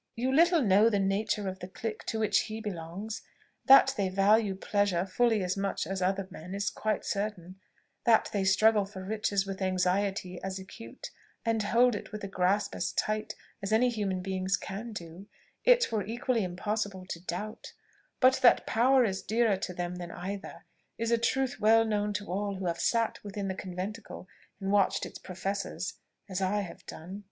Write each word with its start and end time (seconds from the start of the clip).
"You 0.15 0.33
little 0.33 0.63
know 0.63 0.89
the 0.89 0.97
nature 0.97 1.47
of 1.47 1.59
the 1.59 1.67
clique 1.67 2.07
to 2.07 2.17
which 2.17 2.39
he 2.49 2.59
belongs. 2.59 3.21
That 3.67 3.93
they 3.97 4.09
value 4.09 4.55
pleasure 4.55 5.05
fully 5.05 5.43
as 5.43 5.55
much 5.55 5.85
as 5.85 6.01
other 6.01 6.27
men, 6.31 6.55
is 6.55 6.71
quite 6.71 7.05
certain; 7.05 7.59
that 8.05 8.27
they 8.33 8.43
struggle 8.43 8.85
for 8.87 9.03
riches 9.03 9.45
with 9.45 9.61
anxiety 9.61 10.41
as 10.41 10.57
acute, 10.57 11.11
and 11.45 11.61
hold 11.61 11.93
it 11.95 12.11
with 12.11 12.23
a 12.23 12.27
grasp 12.27 12.73
as 12.73 12.93
tight, 12.93 13.35
as 13.61 13.71
any 13.71 13.89
human 13.89 14.21
beings 14.23 14.57
can 14.57 14.91
do, 14.91 15.27
it 15.65 15.91
were 15.91 16.03
equally 16.03 16.43
impossible 16.43 17.05
to 17.05 17.23
doubt: 17.23 17.73
but 18.19 18.37
that 18.41 18.65
power 18.65 19.05
is 19.05 19.21
dearer 19.21 19.55
to 19.57 19.71
them 19.71 19.97
than 19.97 20.09
either, 20.13 20.65
is 20.97 21.11
a 21.11 21.17
truth 21.19 21.59
well 21.59 21.85
known 21.85 22.11
to 22.13 22.25
all 22.25 22.55
who 22.55 22.65
have 22.65 22.79
sat 22.81 23.23
within 23.23 23.49
the 23.49 23.53
conventicle, 23.53 24.27
and 24.59 24.71
watched 24.71 25.05
its 25.05 25.19
professors, 25.19 25.93
as 26.27 26.41
I 26.41 26.61
have 26.61 26.83
done." 26.87 27.19